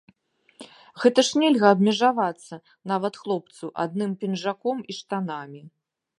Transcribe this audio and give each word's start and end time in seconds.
Гэта 1.03 1.19
ж 1.27 1.41
нельга 1.43 1.67
абмежавацца, 1.77 2.55
нават 2.93 3.13
хлопцу, 3.25 3.65
адным 3.85 4.11
пінжаком 4.25 4.77
і 4.93 4.99
штанамі. 5.03 5.61